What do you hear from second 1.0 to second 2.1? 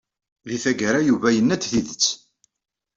Yuba yenna-d tidet.